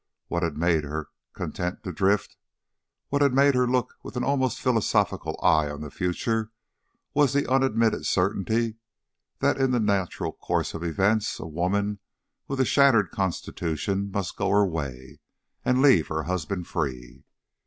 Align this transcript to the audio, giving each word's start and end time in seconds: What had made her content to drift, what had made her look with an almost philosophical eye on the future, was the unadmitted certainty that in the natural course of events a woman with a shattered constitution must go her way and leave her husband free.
What 0.29 0.41
had 0.41 0.57
made 0.57 0.83
her 0.83 1.09
content 1.33 1.83
to 1.83 1.91
drift, 1.91 2.35
what 3.09 3.21
had 3.21 3.35
made 3.35 3.53
her 3.53 3.67
look 3.67 3.99
with 4.01 4.17
an 4.17 4.23
almost 4.23 4.59
philosophical 4.59 5.39
eye 5.43 5.69
on 5.69 5.81
the 5.81 5.91
future, 5.91 6.49
was 7.13 7.33
the 7.33 7.47
unadmitted 7.47 8.07
certainty 8.07 8.77
that 9.41 9.57
in 9.59 9.69
the 9.69 9.79
natural 9.79 10.31
course 10.31 10.73
of 10.73 10.83
events 10.83 11.39
a 11.39 11.45
woman 11.45 11.99
with 12.47 12.59
a 12.59 12.65
shattered 12.65 13.11
constitution 13.11 14.09
must 14.09 14.37
go 14.37 14.49
her 14.49 14.65
way 14.65 15.19
and 15.63 15.83
leave 15.83 16.07
her 16.07 16.23
husband 16.23 16.65
free. 16.65 17.23